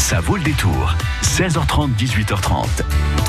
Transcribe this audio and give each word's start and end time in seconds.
Ça 0.00 0.18
vaut 0.18 0.36
le 0.36 0.42
détour. 0.42 0.96
16h30, 1.22 1.90
18h30. 1.94 2.64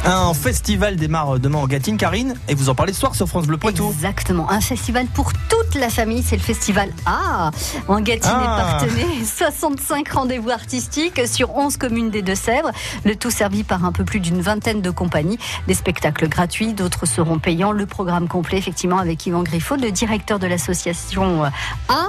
Un 0.05 0.33
festival 0.33 0.95
démarre 0.95 1.37
demain 1.37 1.59
en 1.59 1.67
Gatine, 1.67 1.97
Karine, 1.97 2.35
et 2.47 2.55
vous 2.55 2.69
en 2.69 2.75
parlez 2.75 2.93
ce 2.93 3.01
soir 3.01 3.13
sur 3.13 3.27
France 3.27 3.45
Bleu 3.45 3.57
Poitou. 3.57 3.91
Exactement, 3.91 4.49
un 4.49 4.61
festival 4.61 5.05
pour 5.07 5.33
toute 5.71 5.79
la 5.81 5.89
famille, 5.89 6.21
c'est 6.21 6.35
le 6.35 6.41
festival 6.41 6.89
A 7.05 7.51
en 7.87 8.01
Gatine 8.01 8.31
Ah. 8.33 8.41
et 8.41 8.61
Partenay. 8.89 9.25
65 9.25 10.09
rendez-vous 10.09 10.49
artistiques 10.49 11.21
sur 11.27 11.55
11 11.55 11.77
communes 11.77 12.09
des 12.09 12.21
Deux-Sèvres, 12.21 12.71
le 13.05 13.15
tout 13.15 13.31
servi 13.31 13.63
par 13.63 13.85
un 13.85 13.91
peu 13.91 14.03
plus 14.03 14.19
d'une 14.19 14.41
vingtaine 14.41 14.81
de 14.81 14.89
compagnies. 14.89 15.39
Des 15.67 15.73
spectacles 15.73 16.27
gratuits, 16.27 16.73
d'autres 16.73 17.05
seront 17.05 17.39
payants. 17.39 17.71
Le 17.71 17.85
programme 17.85 18.27
complet, 18.27 18.57
effectivement, 18.57 18.97
avec 18.97 19.25
Yvan 19.25 19.43
Griffo, 19.43 19.75
le 19.77 19.91
directeur 19.91 20.39
de 20.39 20.47
l'association 20.47 21.43
A. 21.43 22.07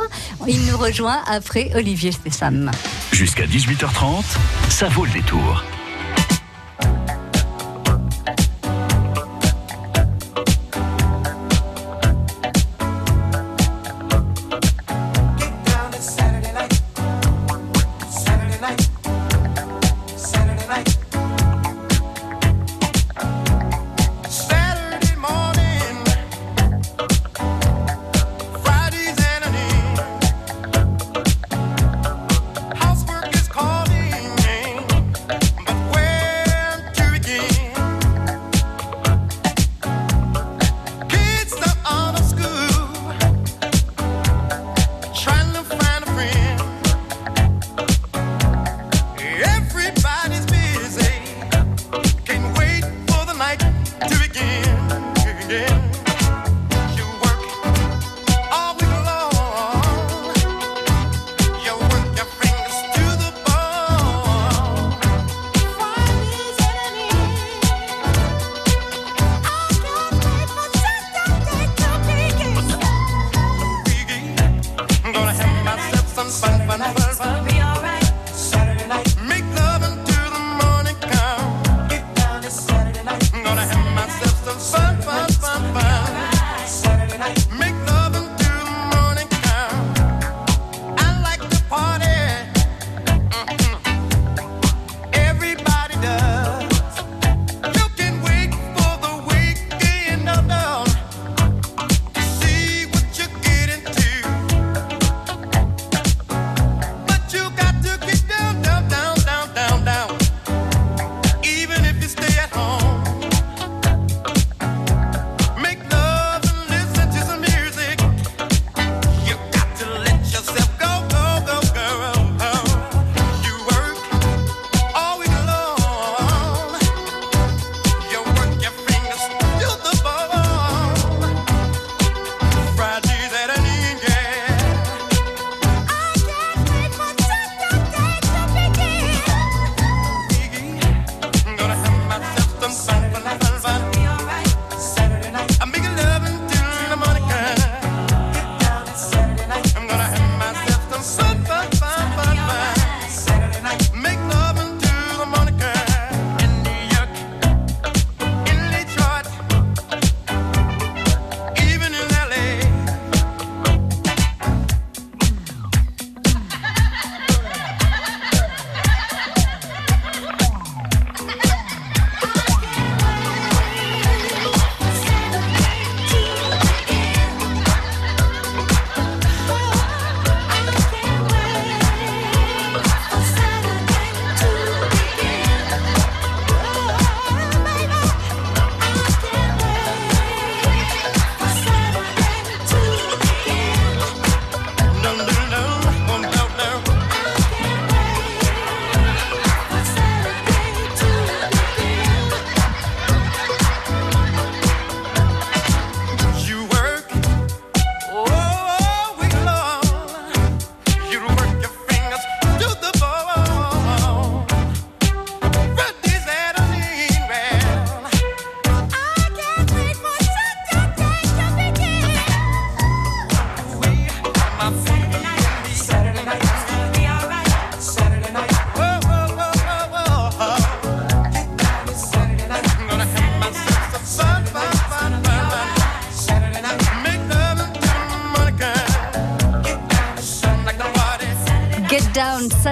Il 0.48 0.66
nous 0.66 0.76
rejoint 0.76 1.20
après 1.30 1.70
Olivier 1.76 2.10
Stessam. 2.12 2.70
Jusqu'à 3.12 3.46
18h30, 3.46 4.24
ça 4.70 4.88
vaut 4.88 5.04
le 5.04 5.12
détour. 5.12 5.62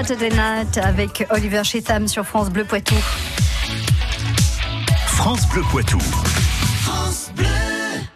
Saturday 0.01 0.31
Night 0.31 0.79
avec 0.79 1.27
Oliver 1.29 1.63
Chetham 1.63 2.09
sur 2.09 2.25
France 2.25 2.49
Bleu 2.49 2.65
Poitou. 2.65 2.95
France 5.05 5.47
Bleu 5.51 5.61
Poitou. 5.71 5.99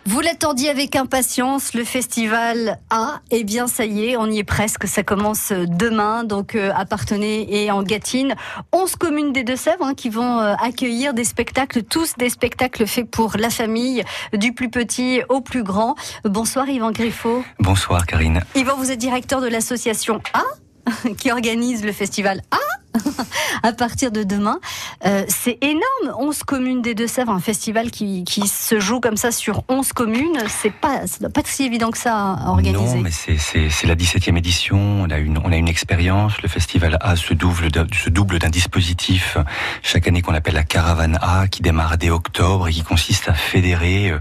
Vous 0.06 0.20
l'attendiez 0.20 0.70
avec 0.70 0.96
impatience, 0.96 1.74
le 1.74 1.84
festival 1.84 2.78
A, 2.88 3.20
eh 3.30 3.44
bien 3.44 3.66
ça 3.66 3.84
y 3.84 4.06
est, 4.06 4.16
on 4.16 4.30
y 4.30 4.38
est 4.38 4.44
presque, 4.44 4.86
ça 4.86 5.02
commence 5.02 5.52
demain, 5.52 6.24
donc 6.24 6.54
euh, 6.54 6.72
à 6.74 6.86
Partenay 6.86 7.46
et 7.50 7.70
en 7.70 7.82
Gâtine. 7.82 8.34
11 8.72 8.96
communes 8.96 9.32
des 9.34 9.44
Deux-Sèvres 9.44 9.84
hein, 9.84 9.94
qui 9.94 10.08
vont 10.08 10.38
euh, 10.38 10.54
accueillir 10.62 11.12
des 11.12 11.24
spectacles, 11.24 11.82
tous 11.82 12.14
des 12.16 12.30
spectacles 12.30 12.86
faits 12.86 13.10
pour 13.10 13.36
la 13.36 13.50
famille, 13.50 14.02
du 14.32 14.54
plus 14.54 14.70
petit 14.70 15.20
au 15.28 15.42
plus 15.42 15.62
grand. 15.62 15.96
Bonsoir 16.24 16.66
Yvan 16.66 16.92
Griffo. 16.92 17.44
Bonsoir 17.58 18.06
Karine. 18.06 18.40
Yvan, 18.54 18.76
vous 18.78 18.90
êtes 18.90 18.98
directeur 18.98 19.42
de 19.42 19.48
l'association 19.48 20.22
A 20.32 20.44
qui 21.18 21.30
organise 21.30 21.84
le 21.84 21.92
festival 21.92 22.42
A 22.50 22.58
à 23.64 23.72
partir 23.72 24.12
de 24.12 24.22
demain. 24.22 24.60
Euh, 25.04 25.24
c'est 25.26 25.58
énorme, 25.62 26.16
11 26.16 26.44
communes 26.44 26.80
des 26.80 26.94
Deux-Sèvres, 26.94 27.32
un 27.32 27.40
festival 27.40 27.90
qui, 27.90 28.22
qui 28.22 28.46
se 28.46 28.78
joue 28.78 29.00
comme 29.00 29.16
ça 29.16 29.32
sur 29.32 29.64
11 29.68 29.92
communes. 29.92 30.38
C'est 30.48 30.72
pas, 30.72 31.00
pas 31.32 31.40
si 31.44 31.64
évident 31.64 31.90
que 31.90 31.98
ça 31.98 32.14
à 32.34 32.50
organiser. 32.50 32.96
Non, 32.96 33.00
mais 33.00 33.10
c'est- 33.10 33.86
la 33.86 33.96
17e 33.96 34.36
édition. 34.36 34.78
On 34.78 35.10
a 35.10 35.18
une, 35.18 35.38
on 35.38 35.50
a 35.50 35.56
une 35.56 35.68
expérience. 35.68 36.40
Le 36.42 36.48
festival 36.48 36.96
A 37.00 37.16
se 37.16 37.34
double, 37.34 37.68
se 37.92 38.10
double 38.10 38.38
d'un 38.38 38.48
dispositif 38.50 39.38
chaque 39.82 40.06
année 40.06 40.22
qu'on 40.22 40.34
appelle 40.34 40.54
la 40.54 40.62
caravane 40.62 41.18
A, 41.20 41.48
qui 41.48 41.62
démarre 41.62 41.98
dès 41.98 42.10
octobre 42.10 42.68
et 42.68 42.72
qui 42.72 42.82
consiste 42.82 43.28
à 43.28 43.34
fédérer 43.34 44.10
euh, 44.10 44.18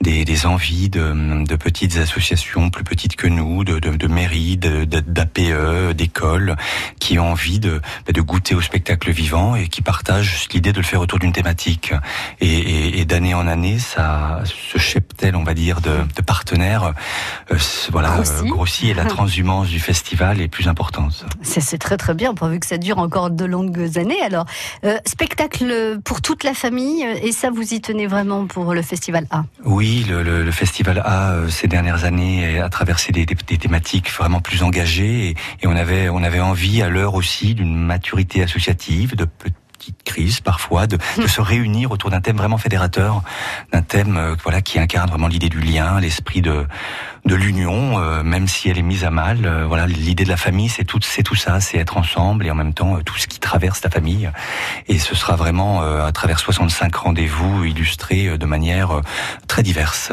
des, 0.00 0.24
des 0.24 0.46
envies 0.46 0.88
de, 0.88 1.44
de 1.44 1.56
petites 1.56 1.96
associations 1.96 2.70
plus 2.70 2.84
petites 2.84 3.16
que 3.16 3.26
nous, 3.26 3.64
de, 3.64 3.78
de, 3.78 3.90
de 3.96 4.06
mairies, 4.06 4.56
d'APE, 4.56 5.92
d'écoles, 5.94 6.56
qui 7.00 7.18
ont 7.18 7.30
envie 7.32 7.58
de, 7.58 7.80
de 8.12 8.20
goûter 8.20 8.54
au 8.54 8.60
spectacle 8.60 9.10
vivant 9.10 9.56
et 9.56 9.68
qui 9.68 9.82
partagent 9.82 10.48
l'idée 10.52 10.72
de 10.72 10.78
le 10.78 10.84
faire 10.84 11.00
autour 11.00 11.18
d'une 11.18 11.32
thématique. 11.32 11.92
Et, 12.40 12.46
et- 12.48 13.00
et 13.00 13.04
d'année 13.04 13.34
en 13.34 13.46
année, 13.46 13.78
ça, 13.78 14.42
ce 14.72 14.78
cheptel, 14.78 15.34
on 15.36 15.42
va 15.44 15.54
dire, 15.54 15.80
de, 15.80 15.98
de 16.16 16.22
partenaires, 16.22 16.92
euh, 17.50 17.56
voilà, 17.90 18.10
Grossit. 18.16 18.34
euh, 18.44 18.48
grossit 18.48 18.88
et 18.90 18.94
la 18.94 19.04
transhumance 19.16 19.68
du 19.68 19.80
festival 19.80 20.40
est 20.40 20.48
plus 20.48 20.68
importante. 20.68 21.26
C'est 21.42 21.60
c'est 21.60 21.78
très 21.78 21.96
très 21.96 22.14
bien, 22.14 22.32
pourvu 22.34 22.60
que 22.60 22.66
ça 22.66 22.78
dure 22.78 22.98
encore 22.98 23.30
de 23.30 23.44
longues 23.44 23.98
années. 23.98 24.20
Alors, 24.22 24.46
euh, 24.84 24.96
spectacle 25.06 25.98
pour 26.04 26.20
toute 26.22 26.44
la 26.44 26.54
famille, 26.54 27.02
et 27.22 27.32
ça 27.32 27.50
vous 27.50 27.74
y 27.74 27.80
tenez 27.80 28.06
vraiment 28.06 28.46
pour 28.46 28.72
le 28.74 28.82
festival 28.82 29.26
A? 29.30 29.44
Oui, 29.64 29.85
le, 30.08 30.22
le- 30.22 30.44
le 30.44 30.50
festival 30.50 31.00
A 31.04 31.32
euh, 31.32 31.48
ces 31.48 31.68
dernières 31.68 32.04
années 32.04 32.58
a 32.60 32.68
traversé 32.68 33.12
des, 33.12 33.24
des- 33.26 33.34
des 33.34 33.58
thématiques 33.58 34.10
vraiment 34.12 34.40
plus 34.40 34.62
engagées 34.62 35.30
et, 35.62 35.66
on 35.66 35.76
avait 35.76 36.08
on 36.08 36.22
avait 36.22 36.40
envie 36.40 36.82
à 36.82 36.88
l'heure 36.88 37.14
aussi 37.14 37.54
d'une 37.54 37.76
maturité 37.76 38.42
associative, 38.42 39.14
de 39.16 39.26
petites 39.78 40.02
crises 40.04 40.40
parfois, 40.40 40.86
de, 40.86 40.98
de 41.16 41.26
se 41.26 41.40
réunir 41.40 41.90
autour 41.90 42.10
d'un 42.10 42.20
thème 42.20 42.36
vraiment 42.36 42.58
fédérateur, 42.58 43.22
d'un 43.72 43.82
thème 43.82 44.16
euh, 44.16 44.34
voilà 44.42 44.62
qui 44.62 44.78
incarne 44.78 45.08
vraiment 45.08 45.28
l'idée 45.28 45.48
du 45.48 45.60
lien, 45.60 46.00
l'esprit 46.00 46.42
de 46.42 46.66
de 47.24 47.34
l'union, 47.34 47.98
euh, 47.98 48.22
même 48.22 48.46
si 48.46 48.68
elle 48.68 48.78
est 48.78 48.82
mise 48.82 49.02
à 49.02 49.10
mal. 49.10 49.46
euh, 49.46 49.66
voilà, 49.66 49.86
l'idée 49.88 50.22
de 50.22 50.28
la 50.28 50.36
famille, 50.36 50.68
c'est 50.68 50.84
tout 50.84 51.00
c'est 51.02 51.24
tout 51.24 51.34
ça, 51.34 51.60
c'est 51.60 51.78
être 51.78 51.96
ensemble 51.96 52.46
et 52.46 52.50
en 52.50 52.54
même 52.54 52.72
temps 52.72 52.98
tout 53.04 53.16
ce 53.16 53.26
qui 53.26 53.40
traverse 53.40 53.82
la 53.82 53.90
famille. 53.90 54.30
Et 54.88 54.98
ce 54.98 55.14
sera 55.16 55.36
vraiment 55.36 55.82
à 55.82 56.12
travers 56.12 56.38
65 56.38 56.94
rendez-vous 56.94 57.64
illustrés 57.64 58.38
de 58.38 58.46
manière 58.46 59.00
très 59.48 59.62
diverse. 59.62 60.12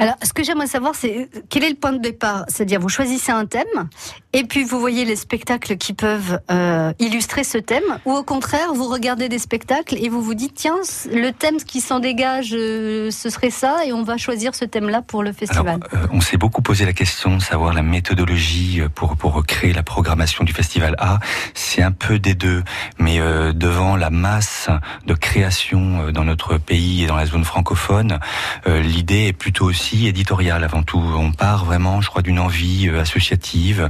Alors, 0.00 0.14
ce 0.22 0.32
que 0.32 0.42
j'aimerais 0.42 0.66
savoir, 0.66 0.94
c'est 0.94 1.28
quel 1.50 1.62
est 1.62 1.68
le 1.68 1.74
point 1.74 1.92
de 1.92 1.98
départ? 1.98 2.44
C'est-à-dire, 2.48 2.80
vous 2.80 2.88
choisissez 2.88 3.32
un 3.32 3.44
thème, 3.44 3.88
et 4.32 4.44
puis 4.44 4.64
vous 4.64 4.78
voyez 4.80 5.04
les 5.04 5.16
spectacles 5.16 5.76
qui 5.76 5.92
peuvent 5.92 6.40
euh, 6.50 6.92
illustrer 6.98 7.44
ce 7.44 7.58
thème, 7.58 7.82
ou 8.04 8.12
au 8.12 8.22
contraire, 8.22 8.72
vous 8.74 8.88
regardez 8.88 9.28
des 9.28 9.38
spectacles 9.38 9.96
et 9.98 10.08
vous 10.08 10.22
vous 10.22 10.34
dites, 10.34 10.54
tiens, 10.54 10.76
le 11.12 11.30
thème 11.30 11.56
qui 11.56 11.80
s'en 11.80 11.98
dégage, 12.00 12.50
euh, 12.54 13.10
ce 13.10 13.28
serait 13.30 13.50
ça, 13.50 13.84
et 13.86 13.92
on 13.92 14.02
va 14.02 14.16
choisir 14.16 14.54
ce 14.54 14.64
thème-là 14.64 15.02
pour 15.02 15.22
le 15.22 15.30
Alors, 15.30 15.38
festival. 15.38 15.80
euh, 15.94 16.06
on 16.12 16.20
s'est 16.20 16.36
beaucoup 16.36 16.62
posé 16.62 16.84
la 16.84 16.92
question 16.92 17.36
de 17.36 17.42
savoir 17.42 17.72
la 17.72 17.82
méthodologie 17.82 18.80
euh, 18.80 18.88
pour 18.88 19.16
pour 19.16 19.44
créer 19.44 19.72
la 19.72 19.82
programmation 19.82 20.44
du 20.44 20.52
festival 20.52 20.94
A. 20.98 21.18
C'est 21.54 21.82
un 21.82 21.92
peu 21.92 22.18
des 22.18 22.34
deux, 22.34 22.62
mais 22.98 23.20
euh, 23.20 23.52
devant 23.52 23.96
la 23.96 24.10
masse 24.10 24.68
de 25.06 25.14
création 25.14 26.02
euh, 26.06 26.12
dans 26.12 26.24
notre 26.24 26.58
pays 26.58 27.04
et 27.04 27.06
dans 27.06 27.16
la 27.16 27.26
zone 27.26 27.44
francophone, 27.44 28.18
euh, 28.66 28.80
l'idée 28.82 29.26
est 29.28 29.32
plutôt 29.32 29.64
aussi 29.66 30.06
éditoriale 30.06 30.62
avant 30.64 30.82
tout. 30.82 31.02
On 31.16 31.32
part 31.32 31.64
vraiment, 31.64 32.00
je 32.00 32.08
crois, 32.08 32.22
d'une 32.22 32.38
envie 32.38 32.88
associative, 32.88 33.88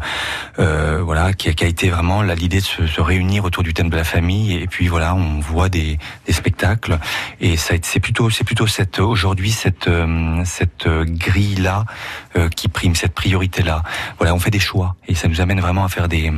euh, 0.59 1.01
voilà, 1.03 1.33
qui 1.33 1.49
a, 1.49 1.53
qui 1.53 1.65
a 1.65 1.67
été 1.67 1.91
vraiment 1.91 2.23
là 2.23 2.35
l'idée 2.35 2.59
de 2.59 2.65
se, 2.65 2.87
se 2.87 3.01
réunir 3.01 3.45
autour 3.45 3.63
du 3.63 3.75
thème 3.75 3.91
de 3.91 3.97
la 3.97 4.05
famille. 4.05 4.55
Et 4.57 4.67
puis 4.67 4.89
voilà, 4.89 5.15
on 5.15 5.41
voit 5.41 5.69
des, 5.69 5.99
des 6.27 6.33
spectacles 6.33 6.99
et 7.41 7.57
c'est 7.57 8.01
plutôt 8.01 8.31
c'est 8.31 8.45
plutôt 8.45 8.67
cette 8.67 8.99
aujourd'hui 9.01 9.51
cette 9.51 9.89
euh, 9.89 10.43
cette 10.45 10.89
grille 10.89 11.57
là 11.57 11.85
qui 12.57 12.69
prime 12.69 12.95
cette 12.95 13.15
priorité 13.15 13.63
là. 13.63 13.83
Voilà, 14.19 14.35
on 14.35 14.39
fait 14.39 14.51
des 14.51 14.61
choix 14.61 14.97
et 15.09 15.15
ça 15.15 15.29
nous 15.29 15.41
amène 15.41 15.61
vraiment 15.61 15.85
à 15.85 15.89
faire 15.89 16.09
des 16.09 16.33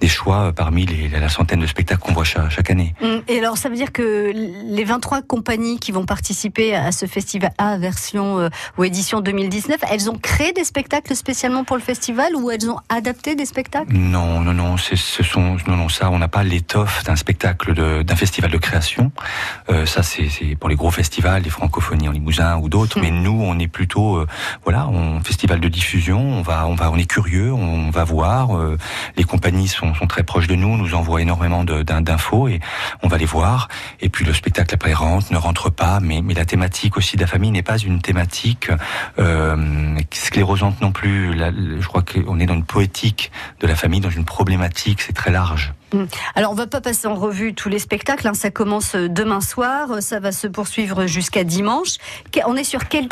des 0.00 0.08
choix 0.08 0.52
parmi 0.52 0.86
les, 0.86 1.08
la 1.08 1.28
centaine 1.28 1.60
de 1.60 1.66
spectacles 1.66 2.00
qu'on 2.00 2.12
voit 2.12 2.24
chaque, 2.24 2.50
chaque 2.50 2.70
année. 2.70 2.94
Hum, 3.02 3.22
Et 3.28 3.38
alors, 3.38 3.56
ça 3.56 3.68
veut 3.68 3.76
dire 3.76 3.92
que 3.92 4.32
les 4.32 4.84
23 4.84 5.22
compagnies 5.22 5.78
qui 5.78 5.92
vont 5.92 6.04
participer 6.04 6.74
à 6.74 6.92
ce 6.92 7.06
festival 7.06 7.52
A 7.58 7.78
version 7.78 8.38
euh, 8.38 8.48
ou 8.76 8.84
édition 8.84 9.20
2019, 9.20 9.80
elles 9.90 10.10
ont 10.10 10.18
créé 10.18 10.52
des 10.52 10.64
spectacles 10.64 11.14
spécialement 11.14 11.64
pour 11.64 11.76
le 11.76 11.82
festival 11.82 12.34
ou 12.36 12.50
elles 12.50 12.70
ont 12.70 12.78
adapté 12.88 13.34
des 13.38 13.46
spectacles? 13.46 13.94
Non, 13.94 14.40
non, 14.40 14.52
non, 14.52 14.76
ce 14.76 15.22
sont 15.22 15.56
non, 15.66 15.76
non, 15.76 15.88
ça, 15.88 16.10
on 16.10 16.18
n'a 16.18 16.28
pas 16.28 16.42
l'étoffe 16.42 17.04
d'un 17.04 17.16
spectacle 17.16 17.72
d'un 18.04 18.16
festival 18.16 18.50
de 18.50 18.58
création. 18.58 19.10
Euh, 19.70 19.86
ça, 19.86 20.02
c'est 20.02 20.56
pour 20.56 20.68
les 20.68 20.76
gros 20.76 20.90
festivals, 20.90 21.42
les 21.42 21.50
francophonies 21.50 22.08
en 22.08 22.12
Limousin 22.12 22.58
ou 22.58 22.68
d'autres. 22.68 22.98
Mm. 22.98 23.02
Mais 23.02 23.10
nous, 23.10 23.40
on 23.40 23.58
est 23.58 23.68
plutôt, 23.68 24.16
euh, 24.16 24.26
voilà, 24.64 24.88
on 24.88 25.22
festival 25.22 25.60
de 25.60 25.68
diffusion. 25.68 26.20
On 26.20 26.42
va, 26.42 26.66
on 26.66 26.74
va, 26.74 26.90
on 26.90 26.96
est 26.96 27.10
curieux, 27.10 27.52
on 27.52 27.90
va 27.90 28.04
voir. 28.04 28.56
euh, 28.56 28.76
les 29.16 29.24
compagnies 29.24 29.68
sont, 29.68 29.94
sont 29.94 30.06
très 30.06 30.22
proches 30.22 30.48
de 30.48 30.54
nous, 30.54 30.76
nous 30.76 30.94
envoient 30.94 31.22
énormément 31.22 31.64
d'infos 31.64 32.48
et 32.48 32.60
on 33.02 33.08
va 33.08 33.16
les 33.16 33.26
voir. 33.26 33.68
Et 34.00 34.08
puis 34.08 34.24
le 34.24 34.34
spectacle 34.34 34.74
après 34.74 34.92
rentre, 34.92 35.32
ne 35.32 35.38
rentre 35.38 35.70
pas. 35.70 36.00
Mais, 36.00 36.20
mais 36.22 36.34
la 36.34 36.44
thématique 36.44 36.96
aussi 36.96 37.16
de 37.16 37.22
la 37.22 37.26
famille 37.26 37.50
n'est 37.50 37.62
pas 37.62 37.78
une 37.78 38.00
thématique 38.00 38.70
euh, 39.18 39.96
sclérosante 40.12 40.80
non 40.80 40.92
plus. 40.92 41.38
Je 41.80 41.86
crois 41.86 42.02
qu'on 42.02 42.40
est 42.40 42.46
dans 42.46 42.54
une 42.54 42.64
poétique 42.64 43.27
de 43.60 43.66
la 43.66 43.74
famille, 43.74 44.00
dans 44.00 44.10
une 44.10 44.24
problématique, 44.24 45.02
c'est 45.02 45.12
très 45.12 45.30
large. 45.30 45.72
Alors, 46.34 46.52
on 46.52 46.54
va 46.54 46.66
pas 46.66 46.80
passer 46.80 47.06
en 47.08 47.14
revue 47.14 47.54
tous 47.54 47.68
les 47.68 47.78
spectacles. 47.78 48.28
hein. 48.28 48.34
Ça 48.34 48.50
commence 48.50 48.94
euh, 48.94 49.08
demain 49.08 49.40
soir, 49.40 49.90
euh, 49.90 50.00
ça 50.00 50.20
va 50.20 50.32
se 50.32 50.46
poursuivre 50.46 51.06
jusqu'à 51.06 51.44
dimanche. 51.44 51.96
On 52.46 52.56
est 52.56 52.64
sur 52.64 52.88
quel 52.88 53.08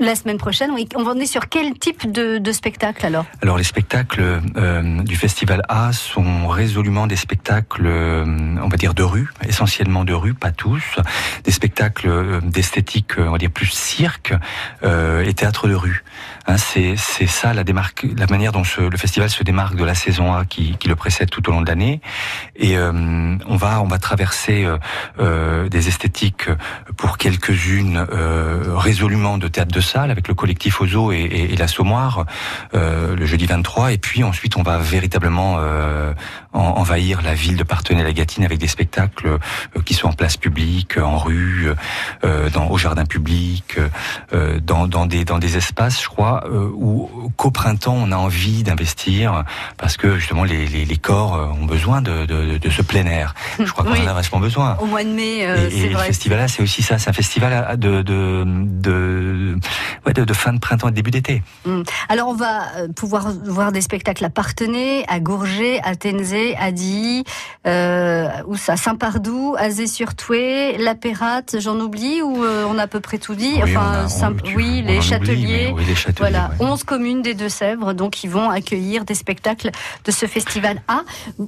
la 0.00 0.14
semaine 0.14 0.38
prochaine 0.38 0.70
Oui, 0.72 0.88
on 0.96 1.18
est 1.18 1.26
sur 1.26 1.48
quel 1.48 1.74
type 1.78 2.10
de, 2.10 2.38
de 2.38 2.52
spectacle 2.52 3.04
alors? 3.06 3.24
Alors 3.42 3.56
les 3.58 3.64
spectacles 3.64 4.40
euh, 4.56 5.02
du 5.02 5.16
Festival 5.16 5.62
A 5.68 5.92
sont 5.92 6.48
résolument 6.48 7.06
des 7.06 7.16
spectacles, 7.16 7.86
on 7.86 8.68
va 8.68 8.76
dire 8.76 8.94
de 8.94 9.02
rue, 9.02 9.28
essentiellement 9.46 10.04
de 10.04 10.12
rue, 10.12 10.34
pas 10.34 10.50
tous, 10.50 10.82
des 11.44 11.52
spectacles 11.52 12.40
d'esthétique, 12.42 13.12
on 13.18 13.30
va 13.30 13.38
dire 13.38 13.50
plus 13.50 13.66
cirque 13.66 14.34
et 14.82 15.34
théâtre 15.34 15.68
de 15.68 15.74
rue. 15.74 16.04
Hein, 16.46 16.56
c'est 16.58 16.96
ça 16.96 17.54
la 17.54 17.64
démarque, 17.64 18.06
la 18.16 18.26
manière 18.26 18.52
dont 18.52 18.62
le 18.78 18.96
festival 18.96 19.30
se 19.30 19.42
démarque 19.42 19.76
de 19.76 19.84
la 19.84 19.94
saison 19.94 20.34
A 20.34 20.44
qui 20.44 20.76
le 20.86 20.96
précède 20.96 21.30
tout 21.30 21.48
au 21.48 21.52
long 21.52 21.62
de 21.62 21.68
l'année. 21.68 22.00
Et 22.56 22.76
euh, 22.76 22.92
on 23.46 23.56
va 23.56 23.80
on 23.82 23.86
va 23.86 23.98
traverser 23.98 24.64
euh, 24.64 24.78
euh, 25.20 25.68
des 25.68 25.88
esthétiques 25.88 26.48
pour 26.96 27.18
quelques-unes 27.18 28.06
résolument 28.76 29.38
de 29.38 29.48
théâtre 29.48 29.74
de 29.74 29.80
salle 29.80 30.10
avec 30.10 30.28
le 30.28 30.34
collectif 30.34 30.80
Ozo 30.80 31.12
et, 31.12 31.16
et, 31.16 31.52
et 31.52 31.56
l'Assommoir 31.56 32.26
euh, 32.74 33.16
le 33.16 33.26
jeudi 33.26 33.46
23 33.46 33.92
et 33.92 33.98
puis 33.98 34.22
ensuite 34.24 34.56
on 34.56 34.62
va 34.62 34.78
véritablement 34.78 35.56
en- 36.52 36.58
envahir 36.60 37.22
la 37.22 37.34
ville 37.34 37.56
de 37.56 37.62
Partenay-la-Gatine 37.64 38.44
avec 38.44 38.58
des 38.58 38.68
spectacles 38.68 39.38
qui 39.84 39.94
sont 39.94 40.08
en 40.08 40.12
place 40.12 40.36
publique, 40.36 40.98
en 40.98 41.18
rue, 41.18 41.68
dans 42.22 42.68
au 42.68 42.78
jardin 42.78 43.04
public, 43.04 43.78
dans, 44.62 44.86
dans 44.86 45.06
des 45.06 45.24
dans 45.24 45.38
des 45.38 45.56
espaces, 45.56 46.02
je 46.02 46.08
crois, 46.08 46.44
où 46.50 47.32
qu'au 47.36 47.50
printemps 47.50 47.96
on 47.96 48.12
a 48.12 48.16
envie 48.16 48.62
d'investir 48.62 49.44
parce 49.76 49.96
que 49.96 50.18
justement 50.18 50.44
les, 50.44 50.66
les, 50.66 50.84
les 50.84 50.96
corps 50.96 51.32
ont 51.60 51.64
besoin 51.66 52.02
de, 52.04 52.24
de, 52.26 52.58
de 52.58 52.70
ce 52.70 52.82
plein 52.82 53.04
air. 53.06 53.34
Je 53.58 53.64
crois 53.72 53.84
qu'on 53.84 53.92
Oui. 53.92 54.02
en 54.02 54.06
a 54.08 54.12
vachement 54.14 54.38
besoin. 54.38 54.76
Au 54.80 54.86
mois 54.86 55.02
de 55.02 55.08
mai, 55.10 55.46
euh, 55.46 55.68
Et, 55.70 55.84
et 55.84 55.88
le 55.88 55.98
festival 55.98 56.38
là, 56.38 56.46
c'est 56.48 56.62
aussi 56.62 56.82
ça, 56.82 56.98
c'est 56.98 57.10
un 57.10 57.14
festival 57.14 57.76
de 57.78 58.02
de 58.02 58.44
de, 58.46 59.56
ouais, 60.06 60.12
de, 60.12 60.24
de 60.24 60.32
fin 60.32 60.52
de 60.52 60.58
printemps 60.60 60.88
et 60.88 60.92
début 60.92 61.10
d'été. 61.10 61.42
Alors 62.08 62.28
on 62.28 62.34
va 62.34 62.62
euh, 62.76 62.88
pouvoir 62.94 63.28
voir 63.44 63.72
des 63.72 63.80
spectacles 63.80 64.24
à 64.24 64.30
Partenay, 64.30 65.04
à 65.08 65.18
Gourget, 65.20 65.80
à 65.82 65.96
Tenzé, 65.96 66.56
à 66.56 66.70
Dilly, 66.70 67.24
euh, 67.66 68.28
où 68.46 68.56
ça, 68.56 68.76
Saint-Pardoux, 68.76 69.54
à 69.58 69.70
Zé-sur-Toué, 69.70 70.76
La 70.78 70.94
Pérate, 70.94 71.56
j'en 71.60 71.78
oublie 71.80 72.20
ou 72.22 72.44
euh, 72.44 72.66
on 72.68 72.78
a 72.78 72.82
à 72.82 72.86
peu 72.86 73.00
près 73.00 73.18
tout 73.18 73.34
dit? 73.34 73.54
Oui, 73.54 73.60
on 73.74 73.78
enfin, 73.78 73.92
a- 73.92 74.04
on- 74.04 74.08
Saint- 74.08 74.32
tu- 74.42 74.56
oui, 74.56 74.82
les 74.86 75.00
Châteliers. 75.00 75.72
oui, 75.74 75.84
les 75.86 75.94
Châteliers, 75.94 76.30
Voilà, 76.30 76.50
ouais. 76.60 76.66
11 76.66 76.84
communes 76.84 77.22
des 77.22 77.34
Deux-Sèvres, 77.34 77.94
donc 77.94 78.22
ils 78.24 78.30
vont 78.30 78.50
accueillir 78.50 79.04
des 79.04 79.14
spectacles 79.14 79.70
de 80.04 80.10
ce 80.10 80.26
festival 80.26 80.82
A. 80.88 81.02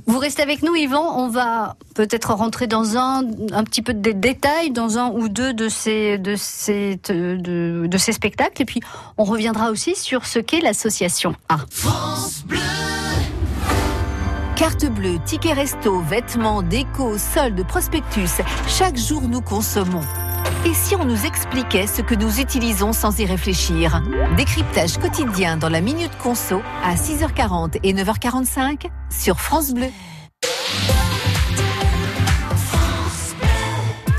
Vous 0.06 0.18
restez 0.18 0.42
avec 0.46 0.62
nous, 0.62 0.76
Yvan. 0.76 1.18
On 1.18 1.28
va 1.28 1.74
peut-être 1.96 2.32
rentrer 2.32 2.68
dans 2.68 2.96
un, 2.96 3.24
un 3.52 3.64
petit 3.64 3.82
peu 3.82 3.92
de 3.94 4.12
détails, 4.12 4.70
dans 4.70 4.96
un 4.96 5.10
ou 5.10 5.28
deux 5.28 5.52
de 5.52 5.68
ces, 5.68 6.18
de 6.18 6.36
ces, 6.36 7.00
de, 7.08 7.86
de- 7.88 7.98
ces 7.98 8.12
spectacles. 8.12 8.62
Et 8.62 8.64
puis, 8.64 8.80
on 9.18 9.24
reviendra 9.24 9.70
aussi 9.72 9.96
sur 9.96 10.24
ce 10.24 10.38
qu'est 10.38 10.60
l'association 10.60 11.34
A. 11.48 11.56
Carte 14.54 14.86
bleue, 14.86 15.18
ticket 15.24 15.52
resto, 15.52 16.00
vêtements, 16.00 16.62
déco, 16.62 17.18
soldes, 17.18 17.66
prospectus. 17.66 18.40
Chaque 18.68 18.96
jour, 18.96 19.22
nous 19.22 19.40
consommons. 19.40 20.00
Et 20.64 20.72
si 20.74 20.94
on 20.94 21.04
nous 21.04 21.26
expliquait 21.26 21.88
ce 21.88 22.02
que 22.02 22.14
nous 22.14 22.38
utilisons 22.40 22.92
sans 22.92 23.18
y 23.18 23.26
réfléchir? 23.26 24.00
Décryptage 24.36 24.96
quotidien 24.98 25.56
dans 25.56 25.68
la 25.68 25.80
Minute 25.80 26.16
Conso 26.22 26.62
à 26.84 26.94
6h40 26.94 27.80
et 27.82 27.92
9h45 27.92 28.86
sur 29.10 29.40
France 29.40 29.74
Bleu. 29.74 29.88
Bye. 30.76 31.05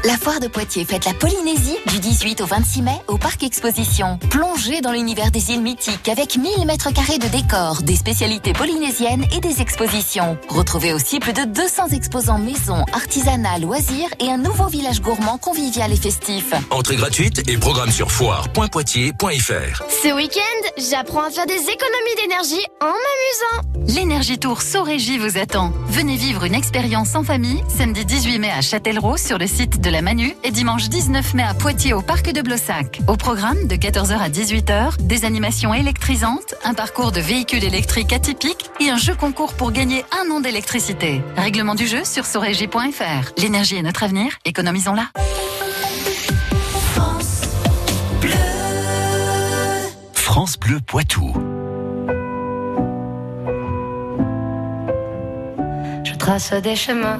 La 0.08 0.16
foire 0.16 0.40
de 0.40 0.48
Poitiers 0.48 0.86
fête 0.86 1.04
la 1.04 1.14
Polynésie 1.14 1.76
du 1.92 2.00
18 2.00 2.40
au 2.40 2.46
26 2.46 2.82
mai 2.82 2.96
au 3.10 3.18
Parc 3.18 3.44
Exposition. 3.44 4.18
Plongez 4.30 4.80
dans 4.80 4.94
l'univers 4.94 5.32
des 5.32 5.52
îles 5.52 5.62
mythiques 5.62 6.08
avec 6.08 6.38
1000 6.38 6.66
mètres 6.66 6.94
carrés 6.94 7.18
de 7.18 7.28
décors, 7.28 7.82
des 7.82 7.98
spécialités 7.98 8.54
polynésiennes 8.54 9.26
et 9.36 9.42
des 9.42 9.60
expositions. 9.60 10.38
Retrouvez 10.48 10.94
aussi 10.94 11.20
plus 11.20 11.34
de 11.34 11.44
200 11.44 11.90
exposants 11.90 12.38
maison, 12.38 12.86
artisanat, 12.94 13.60
loisirs 13.60 14.08
et 14.22 14.32
un 14.32 14.38
nouveau 14.38 14.68
village 14.68 15.02
gourmand 15.02 15.38
convivial 15.38 15.92
et 15.92 15.98
festif. 15.98 16.54
Entrée 16.70 16.96
gratuite 16.96 17.46
et 17.50 17.58
programme 17.58 17.92
sur 17.92 18.10
foire.poitiers.fr. 18.10 19.84
Ce 19.90 20.16
week-end, 20.16 20.70
j'apprends 20.78 21.26
à 21.26 21.32
faire 21.32 21.48
des 21.48 21.60
économies 21.60 22.16
d'énergie 22.22 22.66
en 22.80 22.86
m'amusant. 22.86 23.94
L'énergie 23.94 24.40
Tour 24.40 24.62
Sorégie 24.62 25.18
vous 25.18 25.38
attend. 25.38 25.74
Venez 25.88 26.16
vivre 26.16 26.46
une 26.46 26.56
expérience 26.56 27.16
en 27.16 27.24
famille 27.24 27.62
samedi 27.68 28.06
18 28.06 28.40
mai 28.40 28.52
à 28.52 28.62
Châtellerault 28.62 29.18
sur 29.18 29.38
le 29.38 29.48
site 29.48 29.82
de 29.82 29.90
la 29.90 29.97
Manu 30.02 30.36
et 30.44 30.52
dimanche 30.52 30.90
19 30.90 31.34
mai 31.34 31.44
à 31.44 31.54
Poitiers 31.54 31.94
au 31.94 32.02
parc 32.02 32.32
de 32.32 32.42
Blossac. 32.42 33.00
Au 33.08 33.16
programme 33.16 33.68
de 33.68 33.76
14h 33.76 34.18
à 34.18 34.30
18h, 34.30 35.02
des 35.02 35.26
animations 35.26 35.74
électrisantes, 35.74 36.56
un 36.64 36.74
parcours 36.74 37.12
de 37.12 37.20
véhicules 37.20 37.64
électriques 37.64 38.14
atypiques 38.14 38.70
et 38.80 38.90
un 38.90 38.98
jeu 38.98 39.16
concours 39.16 39.54
pour 39.54 39.72
gagner 39.72 40.06
un 40.12 40.32
an 40.32 40.40
d'électricité. 40.40 41.22
Règlement 41.36 41.76
du 41.76 41.88
jeu 41.88 42.04
sur 42.04 42.26
sorégie.fr. 42.26 43.32
L'énergie 43.38 43.78
est 43.78 43.82
notre 43.82 44.04
avenir, 44.04 44.38
économisons-la. 44.46 45.10
France 50.14 50.60
Bleu 50.60 50.80
Poitou. 50.86 51.34
Je 56.04 56.14
trace 56.16 56.54
des 56.54 56.76
chemins 56.76 57.20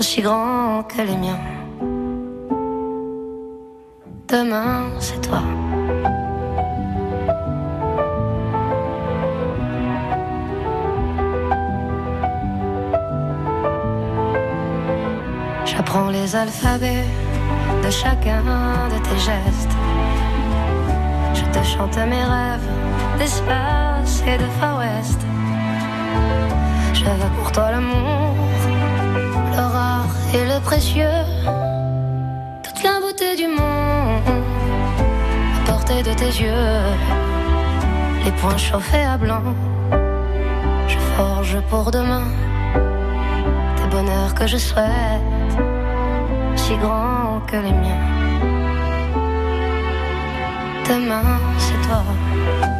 aussi 0.00 0.22
grands 0.22 0.82
que 0.82 1.02
les 1.02 1.16
miens. 1.16 1.42
Demain, 4.28 4.84
c'est 4.98 5.20
toi. 5.20 5.42
J'apprends 15.66 16.08
les 16.08 16.34
alphabets 16.34 17.04
de 17.84 17.90
chacun 17.90 18.42
de 18.92 18.98
tes 19.06 19.18
gestes. 19.28 19.76
Je 21.34 21.44
te 21.54 21.62
chante 21.62 21.98
mes 22.12 22.24
rêves 22.34 22.70
d'espace 23.18 24.22
et 24.26 24.38
de 24.38 24.48
Far 24.58 24.78
West. 24.78 25.20
Veux 26.94 27.30
pour 27.40 27.50
toi 27.50 27.72
l'amour, 27.72 28.36
le 29.56 29.89
et 30.34 30.44
le 30.44 30.60
précieux, 30.60 31.24
toute 32.62 32.82
la 32.82 33.00
beauté 33.00 33.36
du 33.36 33.48
monde 33.48 34.22
à 35.56 35.70
portée 35.70 36.02
de 36.02 36.12
tes 36.14 36.32
yeux, 36.42 36.84
les 38.24 38.32
poings 38.32 38.56
chauffés 38.56 39.04
à 39.04 39.16
blanc. 39.16 39.42
Je 40.88 40.98
forge 41.16 41.60
pour 41.68 41.90
demain 41.90 42.26
des 43.76 43.88
bonheurs 43.90 44.34
que 44.34 44.46
je 44.46 44.56
souhaite, 44.56 45.56
si 46.56 46.76
grands 46.76 47.40
que 47.46 47.56
les 47.56 47.72
miens. 47.72 48.04
Demain, 50.88 51.38
c'est 51.58 51.88
toi. 51.88 52.79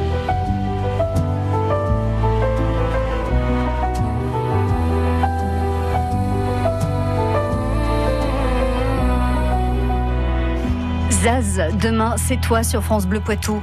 Zaz, 11.21 11.61
demain, 11.79 12.15
c'est 12.17 12.41
toi 12.41 12.63
sur 12.63 12.83
France 12.83 13.05
Bleu 13.05 13.19
Poitou. 13.19 13.61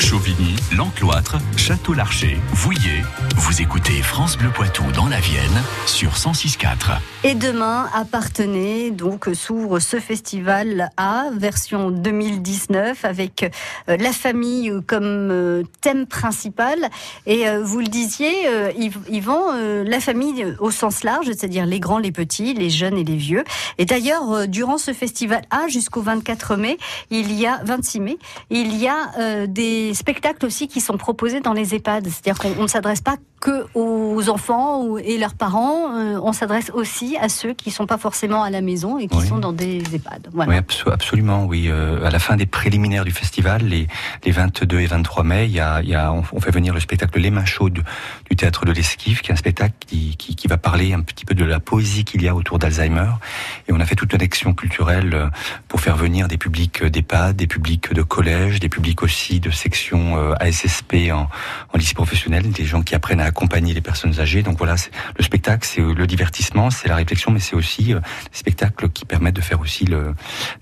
Chauvigny, 0.00 0.56
L'Encloître, 0.76 1.36
Château-Larcher, 1.56 2.38
Vouillé. 2.52 3.02
Vous 3.36 3.60
écoutez 3.60 4.02
France 4.02 4.36
Bleu 4.38 4.48
Poitou 4.50 4.82
dans 4.94 5.06
la 5.08 5.20
Vienne 5.20 5.62
sur 5.86 6.12
106.4. 6.12 6.98
Et 7.22 7.34
demain, 7.34 7.86
à 7.94 8.04
Partenay, 8.04 8.90
donc 8.90 9.28
s'ouvre 9.34 9.78
ce 9.78 10.00
festival 10.00 10.90
A, 10.96 11.26
version 11.36 11.90
2019, 11.90 13.04
avec 13.04 13.44
euh, 13.88 13.96
la 13.98 14.12
famille 14.12 14.72
comme 14.86 15.28
euh, 15.30 15.62
thème 15.82 16.06
principal. 16.06 16.78
Et 17.26 17.46
euh, 17.48 17.62
vous 17.62 17.80
le 17.80 17.86
disiez, 17.88 18.48
euh, 18.48 18.72
Yv- 18.72 19.08
Yvan, 19.10 19.52
euh, 19.52 19.84
la 19.86 20.00
famille 20.00 20.42
euh, 20.42 20.54
au 20.60 20.70
sens 20.70 21.04
large, 21.04 21.26
c'est-à-dire 21.26 21.66
les 21.66 21.78
grands, 21.78 21.98
les 21.98 22.12
petits, 22.12 22.54
les 22.54 22.70
jeunes 22.70 22.96
et 22.96 23.04
les 23.04 23.16
vieux. 23.16 23.44
Et 23.78 23.84
d'ailleurs, 23.84 24.30
euh, 24.32 24.46
durant 24.46 24.78
ce 24.78 24.92
festival 24.94 25.42
A, 25.50 25.68
jusqu'au 25.68 26.00
24 26.02 26.56
mai, 26.56 26.78
il 27.10 27.32
y 27.32 27.46
a 27.46 27.60
26 27.64 28.00
mai, 28.00 28.18
il 28.48 28.74
y 28.76 28.88
a 28.88 29.10
euh, 29.18 29.46
des 29.90 29.94
spectacles 29.96 30.46
aussi 30.46 30.68
qui 30.68 30.80
sont 30.80 30.96
proposés 30.96 31.40
dans 31.40 31.52
les 31.52 31.74
EHPAD. 31.74 32.06
C'est-à-dire 32.06 32.38
qu'on 32.40 32.54
on 32.60 32.62
ne 32.62 32.68
s'adresse 32.68 33.00
pas 33.00 33.16
que 33.40 33.64
aux 33.74 34.28
enfants 34.28 34.84
ou- 34.84 34.98
et 34.98 35.18
leurs 35.18 35.34
parents, 35.34 35.96
euh, 35.96 36.20
on 36.22 36.32
s'adresse 36.32 36.70
aussi 36.74 37.16
à 37.20 37.28
ceux 37.28 37.54
qui 37.54 37.70
sont 37.72 37.86
pas 37.86 37.98
forcément 37.98 38.42
à 38.44 38.50
la 38.50 38.60
maison 38.60 38.98
et 38.98 39.08
qui 39.08 39.16
Oui. 39.18 39.26
sont 39.26 39.38
dans 39.38 39.52
des 39.52 39.78
EHPAD. 39.92 40.28
Voilà. 40.32 40.52
Oui, 40.52 40.58
abso- 40.58 40.92
absolument, 40.92 41.44
oui. 41.46 41.66
Euh, 41.68 42.04
à 42.06 42.10
la 42.10 42.18
fin 42.20 42.36
des 42.36 42.46
préliminaires 42.46 43.04
du 43.04 43.10
festival, 43.10 43.62
les, 43.62 43.88
les 44.24 44.30
22 44.30 44.78
et 44.80 44.86
23 44.86 45.24
mai, 45.24 45.46
il 45.46 45.52
y 45.52 45.58
a, 45.60 45.80
il 45.82 45.88
y 45.88 45.94
a, 45.96 46.12
on, 46.12 46.22
on 46.32 46.40
fait 46.40 46.50
venir 46.52 46.72
le 46.72 46.78
spectacle 46.80 47.18
Les 47.18 47.30
Mains 47.32 47.46
Chaudes 47.46 47.82
du 48.30 48.36
théâtre 48.36 48.64
de 48.66 48.70
l'Esquive, 48.72 49.22
qui 49.22 49.30
est 49.30 49.32
un 49.32 49.36
spectacle 49.36 49.74
qui, 49.86 50.16
qui, 50.16 50.36
qui 50.36 50.46
va 50.46 50.56
parler 50.58 50.92
un 50.92 51.00
petit 51.00 51.24
peu 51.24 51.34
de 51.34 51.44
la 51.44 51.58
poésie 51.58 52.04
qu'il 52.04 52.22
y 52.22 52.28
a 52.28 52.34
autour 52.36 52.58
d'Alzheimer. 52.60 53.10
Et 53.68 53.72
on 53.72 53.80
a 53.80 53.86
fait 53.86 53.96
toute 53.96 54.12
une 54.12 54.22
action 54.22 54.54
culturelle 54.54 55.14
euh, 55.14 55.26
pour 55.66 55.80
faire 55.80 55.96
venir 55.96 56.28
des 56.28 56.36
publics 56.38 56.84
d'EHPAD, 56.84 57.34
des 57.36 57.46
publics 57.48 57.92
de 57.92 58.02
collège, 58.02 58.60
des 58.60 58.68
publics 58.68 59.02
aussi 59.02 59.40
de 59.40 59.50
section 59.50 59.79
euh, 59.92 60.34
ASSP 60.40 60.94
en, 61.12 61.28
en 61.72 61.78
lycée 61.78 61.94
professionnel, 61.94 62.50
des 62.50 62.64
gens 62.64 62.82
qui 62.82 62.94
apprennent 62.94 63.20
à 63.20 63.24
accompagner 63.24 63.74
les 63.74 63.80
personnes 63.80 64.18
âgées. 64.20 64.42
Donc 64.42 64.58
voilà, 64.58 64.74
le 65.16 65.24
spectacle, 65.24 65.66
c'est 65.70 65.80
le 65.80 66.06
divertissement, 66.06 66.70
c'est 66.70 66.88
la 66.88 66.96
réflexion, 66.96 67.30
mais 67.30 67.40
c'est 67.40 67.56
aussi 67.56 67.94
euh, 67.94 68.00
des 68.00 68.38
spectacles 68.38 68.88
qui 68.90 69.04
permettent 69.04 69.36
de 69.36 69.40
faire 69.40 69.60
aussi 69.60 69.84
le, 69.84 70.14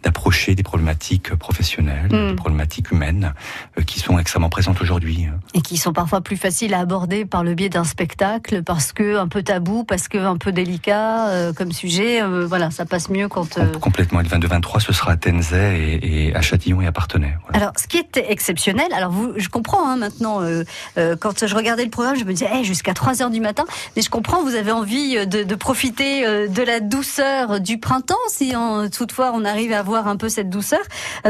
d'approcher 0.03 0.55
des 0.55 0.63
problématiques 0.63 1.35
professionnelles, 1.35 2.09
Mm. 2.11 2.29
des 2.31 2.35
problématiques 2.35 2.91
humaines 2.91 3.33
euh, 3.79 3.83
qui 3.83 4.01
sont 4.01 4.19
extrêmement 4.19 4.49
présentes 4.49 4.81
aujourd'hui. 4.81 5.27
Et 5.55 5.61
qui 5.63 5.77
sont 5.77 5.93
parfois 5.93 6.21
plus 6.21 6.37
faciles 6.37 6.75
à 6.75 6.81
aborder 6.81 7.25
par 7.25 7.45
le 7.45 7.55
biais 7.55 7.69
d'un 7.69 7.85
spectacle 7.85 8.63
parce 8.63 8.93
que 8.93 9.17
un 9.19 9.29
peu 9.29 9.43
tabou, 9.43 9.85
parce 9.85 10.09
que 10.09 10.19
un 10.19 10.37
peu 10.37 10.53
délicat 10.53 11.29
euh, 11.29 11.53
comme 11.53 11.73
sujet. 11.73 12.23
euh, 12.23 12.47
voilà, 12.47 12.71
ça 12.71 12.85
passe 12.87 13.09
mieux 13.11 13.29
quand. 13.29 13.59
euh, 13.59 13.73
Complètement. 13.79 14.21
Et 14.21 14.23
le 14.25 14.29
22-23, 14.29 14.81
ce 14.81 14.93
sera 14.93 15.13
à 15.13 15.17
Tenzay 15.17 15.99
et, 16.03 16.29
et 16.29 16.35
à 16.37 16.41
Châtillon 16.43 16.81
et 16.83 16.87
à 16.87 16.93
Partenay. 16.93 17.35
Voilà. 17.45 17.59
Alors, 17.59 17.73
ce 17.79 17.87
qui 17.87 17.99
est 17.99 18.17
exceptionnel, 18.29 18.87
alors 18.95 19.08
vous, 19.09 19.33
je 19.37 19.49
comprends 19.49 19.89
hein, 19.89 19.97
maintenant, 19.97 20.41
euh, 20.43 20.65
euh, 20.99 21.17
quand 21.19 21.47
je 21.47 21.55
regardais 21.55 21.85
le 21.85 21.91
programme, 21.91 22.17
je 22.17 22.25
me 22.25 22.33
disais, 22.33 22.49
hey, 22.51 22.65
jusqu'à 22.65 22.95
3 22.95 23.23
heures 23.23 23.31
du 23.31 23.41
matin, 23.41 23.65
mais 23.97 24.03
je 24.03 24.11
comprends, 24.11 24.43
vous 24.43 24.55
avez 24.55 24.73
envie 24.73 25.17
euh, 25.17 25.25
de, 25.27 25.43
de 25.43 25.55
profiter 25.55 26.23
de 26.49 26.63
la 26.63 26.81
douceur 26.81 27.61
du 27.61 27.79
printemps, 27.79 28.15
si 28.29 28.55
en- 28.57 28.89
toutefois 28.89 29.33
on 29.35 29.45
arrive 29.45 29.73
à 29.73 29.79
avoir 29.81 30.09
un 30.09 30.17
peu 30.17 30.29
cette 30.29 30.51
douceur. 30.51 30.81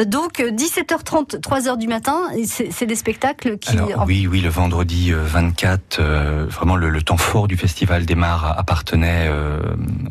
Donc, 0.07 0.41
euh, 0.41 0.51
17h30, 0.51 1.41
3 1.41 1.69
heures 1.69 1.77
du 1.77 1.89
matin, 1.89 2.23
c'est 2.45 2.87
des 2.87 2.95
spectacles 2.97 3.59
qui... 3.59 3.73
Alors, 3.77 4.05
oui, 4.07 4.27
oui, 4.31 4.41
le 4.41 4.49
vendredi 4.49 5.13
euh, 5.13 5.23
24, 5.25 5.99
euh, 6.01 6.47
vraiment 6.49 6.77
le, 6.77 6.91
le 6.91 7.03
temps 7.03 7.17
fort 7.17 7.49
du 7.49 7.57
festival 7.57 8.07
démarre 8.07 8.59
à, 8.59 8.63
Partenay, 8.65 9.29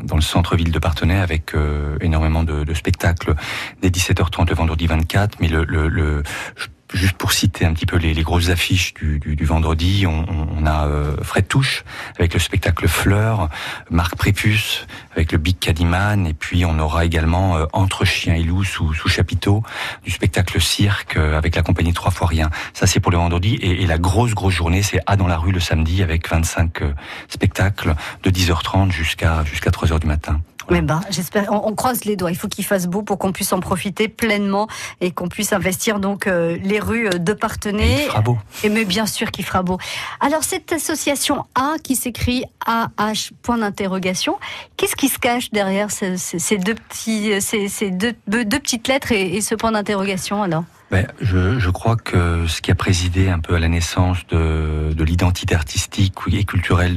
dans 0.02 0.16
le 0.16 0.22
centre-ville 0.22 0.72
de 0.72 0.78
Partenay, 0.78 1.18
avec 1.18 1.52
énormément 2.00 2.42
de, 2.42 2.64
de 2.64 2.74
spectacles 2.74 3.34
dès 3.82 3.88
17h30 3.88 4.48
le 4.48 4.54
vendredi 4.54 4.86
24. 4.86 5.38
Mais 5.40 5.48
le, 5.48 5.64
le, 5.64 5.88
le- 5.88 6.22
je- 6.56 6.66
Juste 6.94 7.18
pour 7.18 7.32
citer 7.32 7.66
un 7.66 7.74
petit 7.74 7.84
peu 7.84 7.96
les, 7.98 8.14
les 8.14 8.22
grosses 8.22 8.48
affiches 8.48 8.94
du, 8.94 9.18
du, 9.18 9.36
du 9.36 9.44
vendredi, 9.44 10.06
on, 10.06 10.24
on- 10.28 10.64
a 10.66 10.86
euh, 10.86 11.16
Fred 11.22 11.46
Touche 11.46 11.84
avec 12.18 12.32
le 12.34 12.40
spectacle 12.40 12.88
Fleur, 12.88 13.48
Marc 13.90 14.16
Prépuce 14.16 14.86
avec 15.12 15.32
le 15.32 15.38
Big 15.38 15.58
Cadiman, 15.58 16.26
et 16.26 16.32
puis 16.34 16.64
on 16.64 16.78
aura 16.78 17.04
également 17.04 17.56
euh, 17.56 17.66
Entre 17.72 18.04
chiens 18.04 18.34
et 18.34 18.42
loups 18.42 18.64
sous, 18.64 18.94
sous 18.94 19.08
chapiteau 19.08 19.62
du 20.04 20.10
spectacle 20.10 20.60
cirque 20.60 21.16
euh, 21.16 21.36
avec 21.36 21.56
la 21.56 21.62
compagnie 21.62 21.92
Trois 21.92 22.10
fois 22.10 22.26
rien. 22.26 22.50
Ça 22.72 22.86
c'est 22.86 23.00
pour 23.00 23.12
le 23.12 23.18
vendredi 23.18 23.54
et, 23.60 23.82
et 23.82 23.86
la 23.86 23.98
grosse 23.98 24.34
grosse 24.34 24.54
journée 24.54 24.82
c'est 24.82 25.00
A 25.06 25.16
dans 25.16 25.26
la 25.26 25.36
rue 25.38 25.52
le 25.52 25.60
samedi 25.60 26.02
avec 26.02 26.28
25 26.28 26.82
euh, 26.82 26.92
spectacles 27.28 27.94
de 28.22 28.30
10h30 28.30 28.90
jusqu'à 28.92 29.44
jusqu'à 29.44 29.70
3h 29.70 30.00
du 30.00 30.06
matin. 30.06 30.40
Mais 30.70 30.82
ben, 30.82 31.00
j'espère. 31.10 31.50
On, 31.52 31.68
on 31.68 31.74
croise 31.74 32.04
les 32.04 32.14
doigts. 32.16 32.30
Il 32.30 32.36
faut 32.36 32.48
qu'il 32.48 32.64
fasse 32.64 32.86
beau 32.86 33.02
pour 33.02 33.18
qu'on 33.18 33.32
puisse 33.32 33.52
en 33.52 33.60
profiter 33.60 34.08
pleinement 34.08 34.68
et 35.00 35.10
qu'on 35.12 35.28
puisse 35.28 35.52
investir 35.52 35.98
donc 35.98 36.26
euh, 36.26 36.56
les 36.62 36.78
rues 36.80 37.08
de 37.10 37.32
Partenay. 37.32 38.02
Il 38.04 38.08
fera 38.08 38.20
beau. 38.20 38.38
Et 38.64 38.68
mais 38.68 38.84
bien 38.84 39.06
sûr 39.06 39.30
qu'il 39.30 39.44
fera 39.44 39.62
beau. 39.62 39.78
Alors 40.20 40.44
cette 40.44 40.72
association 40.72 41.44
A 41.54 41.76
qui 41.82 41.96
s'écrit 41.96 42.44
AH 42.66 43.30
point 43.42 43.58
d'interrogation, 43.58 44.36
qu'est-ce 44.76 44.96
qui 44.96 45.08
se 45.08 45.18
cache 45.18 45.50
derrière 45.50 45.90
ces, 45.90 46.16
ces- 46.18 46.38
ces 46.38 46.58
deux 46.58 46.74
petits, 46.74 47.40
ces, 47.40 47.68
ces 47.68 47.90
deux 47.90 48.12
petites 48.26 48.88
lettres 48.88 49.12
et, 49.12 49.36
et 49.36 49.40
ce 49.40 49.54
point 49.54 49.72
d'interrogation 49.72 50.42
alors? 50.42 50.64
Ben, 50.90 51.06
je, 51.20 51.68
crois 51.68 51.96
que 51.96 52.46
ce 52.46 52.62
qui 52.62 52.70
a 52.70 52.74
présidé 52.74 53.28
un 53.28 53.40
peu 53.40 53.54
à 53.54 53.58
la 53.58 53.68
naissance 53.68 54.26
de, 54.28 54.94
de 54.94 55.04
l'identité 55.04 55.54
artistique 55.54 56.14
et 56.32 56.44
culturelle 56.44 56.96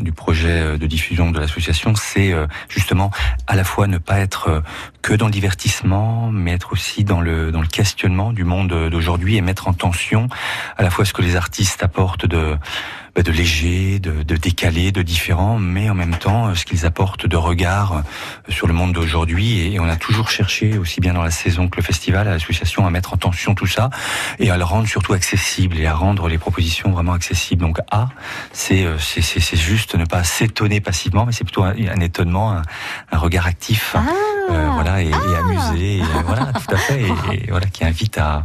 du 0.00 0.12
projet 0.12 0.78
de 0.78 0.86
diffusion 0.86 1.30
de 1.30 1.38
l'association, 1.38 1.94
c'est 1.94 2.32
euh, 2.32 2.46
justement 2.70 3.10
à 3.46 3.54
la 3.54 3.64
fois 3.64 3.86
ne 3.86 3.98
pas 3.98 4.18
être 4.18 4.48
euh, 4.48 4.60
que 5.02 5.12
dans 5.12 5.26
le 5.26 5.32
divertissement, 5.32 6.30
mais 6.32 6.52
être 6.52 6.72
aussi 6.72 7.04
dans 7.04 7.20
le, 7.20 7.52
dans 7.52 7.60
le 7.60 7.66
questionnement 7.66 8.32
du 8.32 8.44
monde 8.44 8.88
d'aujourd'hui 8.90 9.36
et 9.36 9.42
mettre 9.42 9.68
en 9.68 9.74
tension 9.74 10.28
à 10.78 10.82
la 10.82 10.88
fois 10.88 11.04
ce 11.04 11.12
que 11.12 11.20
les 11.20 11.36
artistes 11.36 11.82
apportent 11.82 12.24
de, 12.24 12.56
de 13.22 13.32
léger, 13.32 13.98
de, 13.98 14.22
de 14.22 14.36
décalé, 14.36 14.92
de 14.92 15.02
différent, 15.02 15.58
mais 15.58 15.90
en 15.90 15.94
même 15.94 16.16
temps 16.16 16.48
euh, 16.48 16.54
ce 16.54 16.64
qu'ils 16.64 16.86
apportent 16.86 17.26
de 17.26 17.36
regard 17.36 17.92
euh, 17.92 18.00
sur 18.48 18.66
le 18.66 18.74
monde 18.74 18.92
d'aujourd'hui. 18.92 19.72
Et 19.72 19.80
on 19.80 19.88
a 19.88 19.96
toujours 19.96 20.30
cherché, 20.30 20.78
aussi 20.78 21.00
bien 21.00 21.14
dans 21.14 21.22
la 21.22 21.30
saison 21.30 21.68
que 21.68 21.76
le 21.76 21.82
festival, 21.82 22.28
à 22.28 22.32
l'association, 22.32 22.86
à 22.86 22.90
mettre 22.90 23.12
en 23.12 23.16
tension 23.16 23.54
tout 23.54 23.66
ça 23.66 23.90
et 24.38 24.50
à 24.50 24.56
le 24.56 24.64
rendre 24.64 24.86
surtout 24.88 25.12
accessible 25.12 25.78
et 25.78 25.86
à 25.86 25.94
rendre 25.94 26.28
les 26.28 26.38
propositions 26.38 26.90
vraiment 26.90 27.12
accessibles. 27.12 27.62
Donc 27.62 27.78
A, 27.90 28.08
c'est 28.52 28.84
euh, 28.84 28.96
c'est 28.98 29.56
juste 29.56 29.94
ne 29.94 30.04
pas 30.04 30.24
s'étonner 30.24 30.80
passivement, 30.80 31.26
mais 31.26 31.32
c'est 31.32 31.44
plutôt 31.44 31.64
un, 31.64 31.74
un 31.74 32.00
étonnement, 32.00 32.52
un, 32.52 32.62
un 33.12 33.18
regard 33.18 33.46
actif, 33.46 33.96
euh, 34.50 34.68
voilà, 34.74 35.02
et, 35.02 35.08
et 35.08 35.12
amusé, 35.12 35.98
et, 35.98 36.02
euh, 36.02 36.22
voilà, 36.24 36.46
tout 36.46 36.74
à 36.74 36.76
fait, 36.76 37.02
et, 37.02 37.44
et 37.44 37.50
voilà, 37.50 37.66
qui 37.66 37.84
invite 37.84 38.18
à 38.18 38.44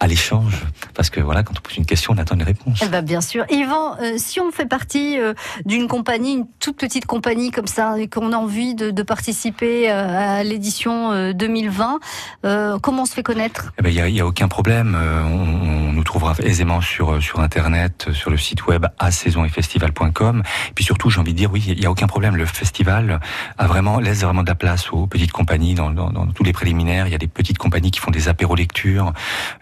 à 0.00 0.06
l'échange, 0.06 0.54
parce 0.94 1.10
que 1.10 1.20
voilà, 1.20 1.42
quand 1.42 1.52
on 1.58 1.60
pose 1.60 1.76
une 1.76 1.84
question, 1.84 2.14
on 2.14 2.18
attend 2.18 2.34
une 2.34 2.42
réponse. 2.42 2.80
Eh 2.82 2.88
ben, 2.88 3.02
bien 3.02 3.20
sûr. 3.20 3.44
Yvan, 3.50 3.96
euh, 4.00 4.14
si 4.16 4.40
on 4.40 4.50
fait 4.50 4.64
partie 4.64 5.20
euh, 5.20 5.34
d'une 5.66 5.88
compagnie, 5.88 6.36
une 6.38 6.46
toute 6.58 6.78
petite 6.78 7.04
compagnie 7.04 7.50
comme 7.50 7.66
ça, 7.66 7.98
et 7.98 8.08
qu'on 8.08 8.32
a 8.32 8.36
envie 8.36 8.74
de, 8.74 8.90
de 8.90 9.02
participer 9.02 9.90
euh, 9.90 10.38
à 10.38 10.42
l'édition 10.42 11.12
euh, 11.12 11.32
2020, 11.34 12.00
euh, 12.46 12.78
comment 12.78 13.02
on 13.02 13.04
se 13.04 13.12
fait 13.12 13.22
connaître? 13.22 13.72
Eh 13.78 13.82
ben, 13.82 13.90
il 13.90 13.94
y 13.94 14.00
a, 14.00 14.08
il 14.08 14.14
y 14.14 14.20
a 14.20 14.26
aucun 14.26 14.48
problème. 14.48 14.96
On, 14.96 15.88
on 15.88 15.92
nous 15.92 16.04
trouvera 16.04 16.34
aisément 16.42 16.80
sur 16.80 17.22
sur 17.22 17.40
internet, 17.40 18.08
sur 18.14 18.30
le 18.30 18.38
site 18.38 18.66
web 18.66 18.86
asaisonetfestival.com. 18.98 20.42
Et 20.70 20.72
puis 20.74 20.84
surtout, 20.84 21.10
j'ai 21.10 21.20
envie 21.20 21.32
de 21.34 21.38
dire, 21.38 21.52
oui, 21.52 21.62
il 21.68 21.78
y 21.78 21.84
a 21.84 21.90
aucun 21.90 22.06
problème. 22.06 22.36
Le 22.36 22.46
festival 22.46 23.20
a 23.58 23.66
vraiment 23.66 24.00
laisse 24.00 24.22
vraiment 24.22 24.42
de 24.42 24.48
la 24.48 24.54
place 24.54 24.90
aux 24.92 25.06
petites 25.06 25.32
compagnies 25.32 25.74
dans, 25.74 25.90
dans, 25.90 26.10
dans 26.10 26.26
tous 26.26 26.42
les 26.42 26.54
préliminaires. 26.54 27.06
Il 27.06 27.12
y 27.12 27.14
a 27.14 27.18
des 27.18 27.28
petites 27.28 27.58
compagnies 27.58 27.90
qui 27.90 28.00
font 28.00 28.10
des 28.10 28.28
apéros 28.28 28.54
lectures, 28.54 29.12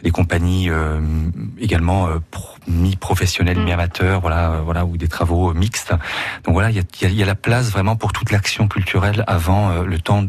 des 0.04 0.12
compagnies 0.12 0.27
euh, 0.70 1.00
également 1.58 2.08
euh, 2.08 2.18
pro- 2.30 2.57
mi-professionnelles, 2.68 3.58
mi-amateurs, 3.58 4.20
voilà, 4.20 4.50
euh, 4.52 4.60
voilà, 4.64 4.84
ou 4.84 4.96
des 4.96 5.08
travaux 5.08 5.50
euh, 5.50 5.54
mixtes. 5.54 5.92
Donc 6.44 6.54
voilà, 6.54 6.70
il 6.70 6.76
y 6.76 6.80
a, 6.80 7.08
y 7.08 7.22
a- 7.22 7.26
la 7.26 7.34
place 7.34 7.70
vraiment 7.70 7.96
pour 7.96 8.12
toute 8.12 8.30
l'action 8.30 8.68
culturelle 8.68 9.24
avant 9.26 9.70
euh, 9.70 9.84
le 9.84 9.98
temps 10.00 10.24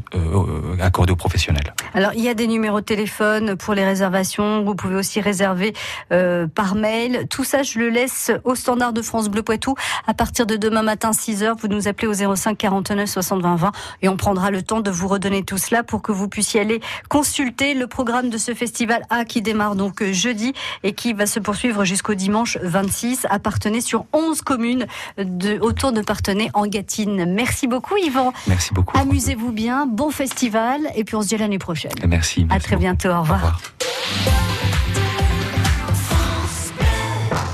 accordé 0.81 1.11
aux 1.13 1.15
professionnels. 1.15 1.73
Alors, 1.93 2.11
il 2.13 2.23
y 2.23 2.29
a 2.29 2.33
des 2.33 2.47
numéros 2.47 2.79
de 2.81 2.85
téléphone 2.85 3.55
pour 3.55 3.73
les 3.73 3.85
réservations. 3.85 4.63
Vous 4.63 4.75
pouvez 4.75 4.95
aussi 4.95 5.21
réserver 5.21 5.73
euh, 6.11 6.47
par 6.47 6.75
mail. 6.75 7.27
Tout 7.29 7.43
ça, 7.43 7.63
je 7.63 7.79
le 7.79 7.89
laisse 7.89 8.31
au 8.43 8.55
standard 8.55 8.93
de 8.93 9.01
France 9.01 9.29
Bleu 9.29 9.43
Poitou. 9.43 9.75
À 10.07 10.13
partir 10.13 10.45
de 10.45 10.55
demain 10.55 10.83
matin, 10.83 11.13
6 11.13 11.43
heures, 11.43 11.55
vous 11.59 11.67
nous 11.67 11.87
appelez 11.87 12.07
au 12.07 12.35
05 12.35 12.57
49 12.57 13.07
60 13.09 13.41
20 13.41 13.55
20 13.55 13.71
et 14.01 14.09
on 14.09 14.17
prendra 14.17 14.51
le 14.51 14.61
temps 14.61 14.81
de 14.81 14.91
vous 14.91 15.07
redonner 15.07 15.43
tout 15.43 15.57
cela 15.57 15.83
pour 15.83 16.01
que 16.01 16.11
vous 16.11 16.27
puissiez 16.27 16.61
aller 16.61 16.79
consulter 17.09 17.73
le 17.73 17.87
programme 17.87 18.29
de 18.29 18.37
ce 18.37 18.53
festival 18.53 19.03
A 19.09 19.25
qui 19.25 19.41
démarre 19.41 19.75
donc 19.75 20.03
jeudi 20.11 20.53
et 20.83 20.93
qui 20.93 21.13
va 21.13 21.25
se 21.25 21.39
poursuivre 21.39 21.85
jusqu'au 21.85 22.13
dimanche 22.13 22.28
26 22.29 23.27
à 23.29 23.39
Partenay 23.39 23.81
sur 23.81 24.05
11 24.13 24.41
communes 24.41 24.85
de, 25.17 25.59
autour 25.59 25.91
de 25.91 26.01
Partenay 26.01 26.49
en 26.53 26.65
Gâtine. 26.67 27.33
Merci 27.33 27.67
beaucoup, 27.67 27.97
Yvan. 27.97 28.33
Merci 28.47 28.73
beaucoup. 28.73 28.97
Amusez-vous 28.97 29.51
bien, 29.51 29.85
bon 29.85 30.11
festival 30.11 30.81
et 30.95 31.03
puis 31.03 31.15
on 31.15 31.21
se 31.21 31.27
dit 31.29 31.35
à 31.35 31.39
l'année 31.39 31.59
prochaine. 31.59 31.91
Et 32.01 32.07
Merci. 32.07 32.47
À 32.49 32.59
très 32.59 32.75
bientôt, 32.75 33.09
au 33.09 33.21
revoir. 33.21 33.59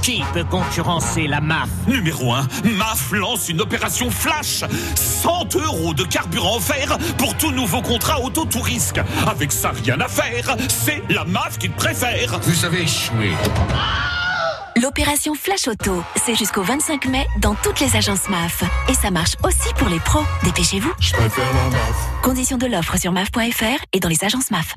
Qui 0.02 0.24
peut 0.34 0.44
concurrencer 0.44 1.26
la 1.26 1.42
MAF? 1.42 1.68
Numéro 1.88 2.32
1, 2.32 2.48
MAF 2.78 3.12
lance 3.12 3.50
une 3.50 3.62
opération 3.62 4.12
flash 4.12 4.64
100 4.96 5.56
euros 5.56 5.96
de 5.96 6.04
carburant 6.04 6.58
offert 6.58 6.96
pour 7.18 7.36
tout 7.38 7.52
nouveau 7.52 7.82
contrat 7.82 8.22
auto 8.22 8.46
tout 8.46 8.62
risque. 8.62 9.00
Avec 9.26 9.52
ça, 9.52 9.72
rien 9.72 10.00
à 10.00 10.08
faire. 10.08 10.56
C'est 10.68 11.02
la 11.10 11.26
MAF 11.26 11.58
qui 11.58 11.72
te 11.72 11.76
préfère. 11.76 12.40
Vous 12.44 12.66
avez 12.66 12.84
échoué. 12.84 13.32
L'opération 14.86 15.34
Flash 15.34 15.67
Auto, 15.67 16.04
c'est 16.15 16.36
jusqu'au 16.36 16.62
25 16.62 17.08
mai 17.08 17.26
dans 17.41 17.56
toutes 17.56 17.80
les 17.80 17.95
agences 17.95 18.30
MAF. 18.30 18.63
Et 18.88 18.93
ça 18.93 19.10
marche 19.10 19.34
aussi 19.43 19.74
pour 19.80 19.89
les 19.89 20.00
pros. 20.00 20.21
Dépêchez-vous. 20.43 20.93
Je 21.00 21.12
préfère 21.12 21.54
la 21.56 21.69
MAF. 21.71 22.21
Conditions 22.21 22.58
de 22.60 22.67
l'offre 22.67 22.95
sur 22.95 23.12
maf.fr 23.12 23.84
et 23.93 24.00
dans 24.00 24.10
les 24.10 24.24
agences 24.24 24.52
MAF. 24.52 24.76